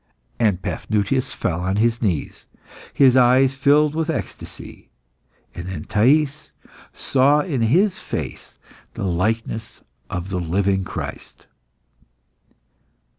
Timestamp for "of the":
10.09-10.39